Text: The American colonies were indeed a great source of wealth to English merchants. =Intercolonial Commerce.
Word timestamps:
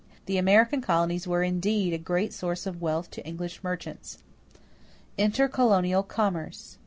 The 0.25 0.39
American 0.39 0.81
colonies 0.81 1.27
were 1.27 1.43
indeed 1.43 1.93
a 1.93 1.99
great 1.99 2.33
source 2.33 2.65
of 2.65 2.81
wealth 2.81 3.11
to 3.11 3.23
English 3.23 3.63
merchants. 3.63 4.17
=Intercolonial 5.15 6.01
Commerce. 6.01 6.79